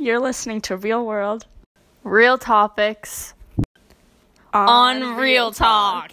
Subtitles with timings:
[0.00, 1.46] You're listening to Real World
[2.04, 3.34] Real topics
[4.54, 6.10] on Real Talk.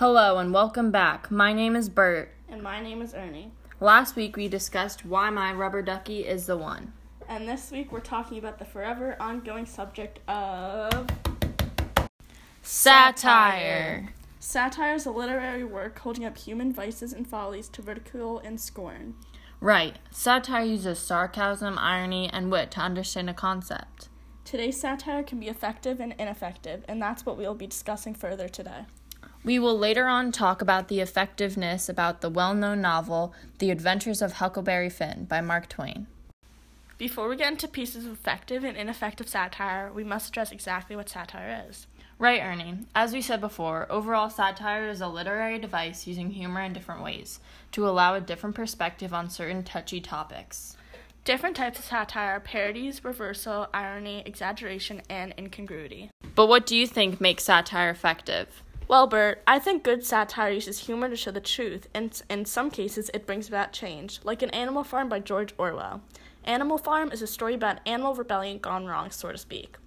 [0.00, 1.30] Hello and welcome back.
[1.30, 2.32] My name is Bert.
[2.48, 3.52] And my name is Ernie.
[3.78, 6.92] Last week we discussed why my rubber ducky is the one.
[7.28, 11.06] And this week we're talking about the forever ongoing subject of
[12.62, 14.12] Satire.
[14.40, 19.14] Satire is a literary work holding up human vices and follies to ridicule and scorn.
[19.60, 19.98] Right.
[20.10, 24.08] Satire uses sarcasm, irony, and wit to understand a concept.
[24.44, 28.86] Today's satire can be effective and ineffective, and that's what we'll be discussing further today.
[29.44, 34.34] We will later on talk about the effectiveness about the well-known novel The Adventures of
[34.34, 36.06] Huckleberry Finn by Mark Twain.
[36.98, 41.08] Before we get into pieces of effective and ineffective satire, we must address exactly what
[41.08, 41.86] satire is.
[42.20, 42.80] Right, Ernie.
[42.94, 47.40] As we said before, overall satire is a literary device using humor in different ways
[47.72, 50.76] to allow a different perspective on certain touchy topics.
[51.24, 56.10] Different types of satire are parodies, reversal, irony, exaggeration, and incongruity.
[56.34, 58.62] But what do you think makes satire effective?
[58.86, 62.70] Well, Bert, I think good satire uses humor to show the truth, and in some
[62.70, 66.02] cases, it brings about change, like in Animal Farm by George Orwell.
[66.44, 69.78] Animal Farm is a story about animal rebellion gone wrong, so to speak.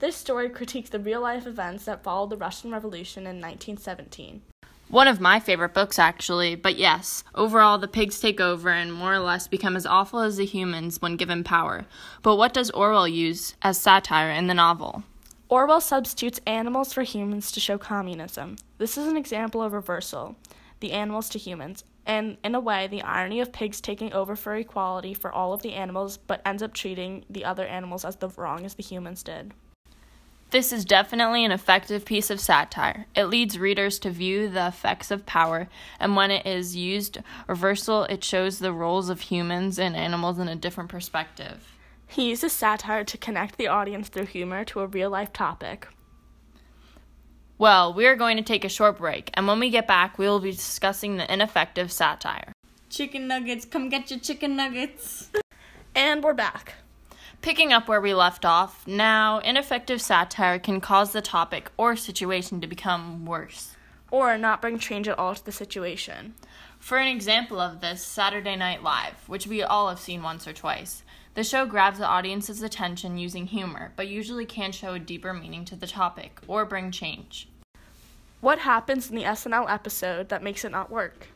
[0.00, 4.42] This story critiques the real life events that followed the Russian Revolution in 1917.
[4.88, 9.14] One of my favorite books, actually, but yes, overall, the pigs take over and more
[9.14, 11.86] or less become as awful as the humans when given power.
[12.22, 15.04] But what does Orwell use as satire in the novel?
[15.48, 18.56] Orwell substitutes animals for humans to show communism.
[18.78, 20.36] This is an example of reversal
[20.80, 24.54] the animals to humans, and in a way, the irony of pigs taking over for
[24.54, 28.28] equality for all of the animals, but ends up treating the other animals as the
[28.30, 29.54] wrong as the humans did.
[30.54, 33.06] This is definitely an effective piece of satire.
[33.16, 35.66] It leads readers to view the effects of power,
[35.98, 40.46] and when it is used reversal, it shows the roles of humans and animals in
[40.46, 41.74] a different perspective.
[42.06, 45.88] He uses satire to connect the audience through humor to a real life topic.
[47.58, 50.26] Well, we are going to take a short break, and when we get back, we
[50.26, 52.52] will be discussing the ineffective satire.
[52.90, 55.32] Chicken nuggets, come get your chicken nuggets.
[55.96, 56.74] And we're back.
[57.44, 62.58] Picking up where we left off, now, ineffective satire can cause the topic or situation
[62.62, 63.76] to become worse.
[64.10, 66.32] Or not bring change at all to the situation.
[66.78, 70.54] For an example of this, Saturday Night Live, which we all have seen once or
[70.54, 71.02] twice.
[71.34, 75.66] The show grabs the audience's attention using humor, but usually can show a deeper meaning
[75.66, 77.50] to the topic or bring change.
[78.40, 81.28] What happens in the SNL episode that makes it not work?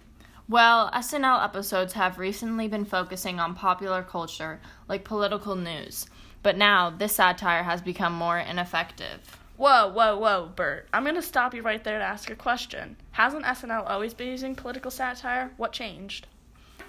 [0.50, 6.06] Well, SNL episodes have recently been focusing on popular culture, like political news,
[6.42, 9.20] but now this satire has become more ineffective.
[9.59, 10.88] Whoa, whoa, whoa, Bert.
[10.91, 12.97] I'm going to stop you right there to ask a question.
[13.10, 15.50] Hasn't SNL always been using political satire?
[15.59, 16.26] What changed?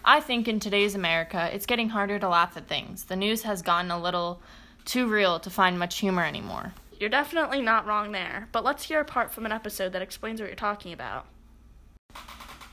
[0.06, 3.04] I think in today's America, it's getting harder to laugh at things.
[3.04, 4.40] The news has gotten a little
[4.86, 6.72] too real to find much humor anymore.
[6.98, 10.40] You're definitely not wrong there, but let's hear a part from an episode that explains
[10.40, 11.26] what you're talking about.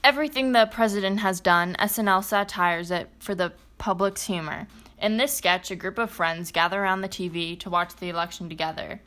[0.07, 4.69] Everything the president has done, SNL satires it for the public's humor.
[5.03, 8.49] In this sketch, a group of friends gather around the TV to watch the election
[8.49, 9.01] together.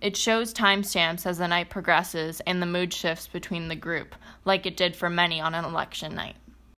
[0.00, 4.14] It shows timestamps as the night progresses and the mood shifts between the group,
[4.44, 6.36] like it did for many on an election night.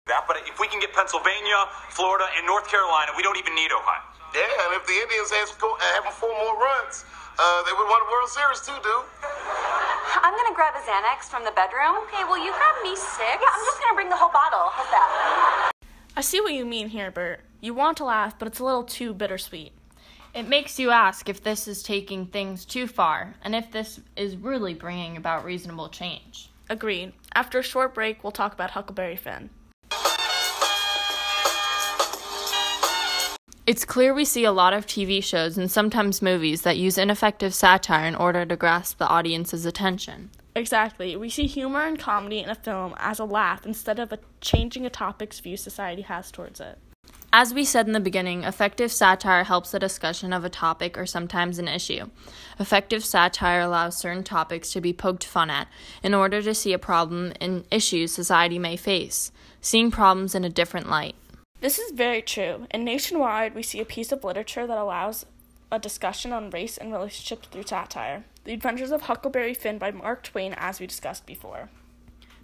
[0.07, 3.73] That, but if we can get Pennsylvania, Florida, and North Carolina, we don't even need
[3.75, 4.07] Ohio.
[4.33, 5.75] Yeah, and if the Indians have, go,
[6.15, 7.03] four more runs,
[7.37, 9.03] uh, they would win a World Series too, dude.
[10.25, 11.97] I'm gonna grab a Xanax from the bedroom.
[12.07, 13.19] Okay, will you grab me six?
[13.19, 14.71] Yeah, I'm just gonna bring the whole bottle.
[14.71, 15.71] How's that?
[16.17, 17.41] I see what you mean here, Bert.
[17.61, 19.73] You want to laugh, but it's a little too bittersweet.
[20.33, 24.35] It makes you ask if this is taking things too far and if this is
[24.35, 26.49] really bringing about reasonable change.
[26.71, 27.13] Agreed.
[27.35, 29.51] After a short break, we'll talk about Huckleberry Finn.
[33.67, 37.51] It's clear we see a lot of TV shows and sometimes movies that use ineffective
[37.51, 40.29] satire in order to grasp the audience's attention.
[40.55, 41.15] Exactly.
[41.15, 44.85] We see humor and comedy in a film as a laugh instead of a changing
[44.85, 46.77] a topic's view society has towards it.
[47.33, 51.07] As we said in the beginning, effective satire helps the discussion of a topic or
[51.07, 52.11] sometimes an issue.
[52.59, 55.67] Effective satire allows certain topics to be poked fun at
[56.03, 60.49] in order to see a problem and issues society may face, seeing problems in a
[60.49, 61.15] different light.
[61.61, 62.67] This is very true.
[62.71, 65.25] And nationwide, we see a piece of literature that allows
[65.71, 68.23] a discussion on race and relationships through satire.
[68.43, 71.69] The Adventures of Huckleberry Finn by Mark Twain, as we discussed before.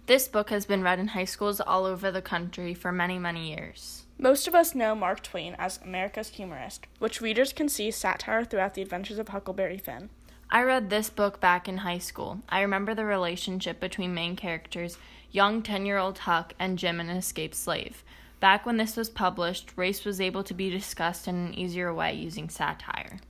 [0.06, 3.54] This book has been read in high schools all over the country for many, many
[3.54, 4.02] years.
[4.18, 8.74] Most of us know Mark Twain as America's humorist, which readers can see satire throughout
[8.74, 10.10] the Adventures of Huckleberry Finn.
[10.50, 12.40] I read this book back in high school.
[12.48, 14.98] I remember the relationship between main characters,
[15.30, 18.02] young 10 year old Huck and Jim, an escaped slave.
[18.42, 22.12] Back when this was published, race was able to be discussed in an easier way
[22.14, 23.20] using satire.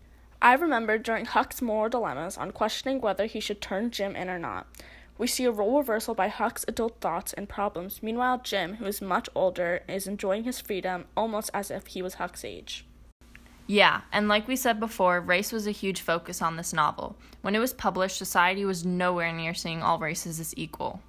[0.40, 4.38] I remember during Huck's moral dilemmas on questioning whether he should turn Jim in or
[4.38, 4.68] not.
[5.18, 8.02] We see a role reversal by Huck's adult thoughts and problems.
[8.02, 12.14] Meanwhile, Jim, who is much older, is enjoying his freedom almost as if he was
[12.14, 12.86] Huck's age.
[13.66, 17.18] Yeah, and like we said before, race was a huge focus on this novel.
[17.42, 21.02] When it was published, society was nowhere near seeing all races as equal.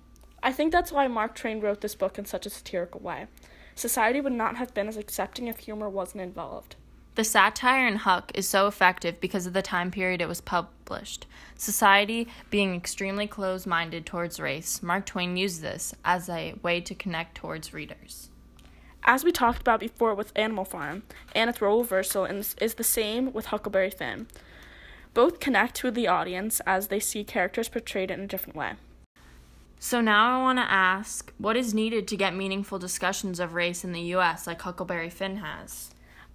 [0.44, 3.28] I think that's why Mark Twain wrote this book in such a satirical way.
[3.76, 6.76] Society would not have been as accepting if humor wasn't involved.
[7.16, 11.28] The satire in Huck is so effective because of the time period it was published.
[11.56, 16.96] Society being extremely close minded towards race, Mark Twain used this as a way to
[16.96, 18.30] connect towards readers.
[19.04, 21.04] As we talked about before with Animal Farm,
[21.36, 24.28] and its role reversal is the same with Huckleberry Finn.
[25.14, 28.74] Both connect with the audience as they see characters portrayed in a different way.
[29.84, 33.84] So now I want to ask what is needed to get meaningful discussions of race
[33.84, 35.90] in the US like Huckleberry Finn has?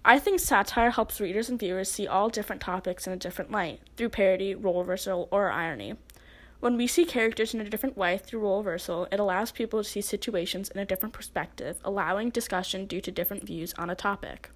[0.05, 3.81] I think satire helps readers and viewers see all different topics in a different light,
[3.97, 5.95] through parody, role reversal, or irony.
[6.59, 9.89] When we see characters in a different way through role reversal, it allows people to
[9.89, 14.51] see situations in a different perspective, allowing discussion due to different views on a topic.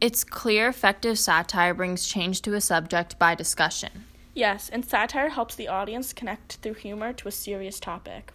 [0.00, 4.06] It's clear effective satire brings change to a subject by discussion.
[4.40, 8.32] Yes, and satire helps the audience connect through humor to a serious topic.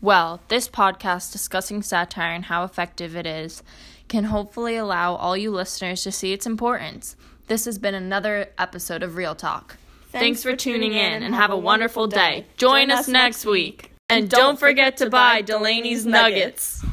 [0.00, 3.64] Well, this podcast discussing satire and how effective it is
[4.06, 7.16] can hopefully allow all you listeners to see its importance.
[7.48, 9.76] This has been another episode of Real Talk.
[10.12, 12.46] Thanks, for tuning in and have a wonderful day.
[12.56, 13.90] Join us next week.
[14.08, 16.84] And don't forget to buy Delaney's Nuggets.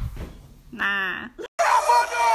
[0.72, 1.28] Nah.
[1.60, 2.32] Avenue!